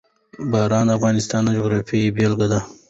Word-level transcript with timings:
باران 0.51 0.85
د 0.89 0.95
افغانستان 0.97 1.41
د 1.45 1.49
جغرافیې 1.57 2.13
بېلګه 2.15 2.47
ده. 2.51 2.59